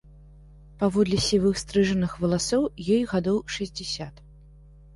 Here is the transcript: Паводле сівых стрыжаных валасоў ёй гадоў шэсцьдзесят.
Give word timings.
Паводле 0.79 1.19
сівых 1.25 1.59
стрыжаных 1.63 2.11
валасоў 2.25 2.63
ёй 2.95 3.07
гадоў 3.15 3.37
шэсцьдзесят. 3.57 4.15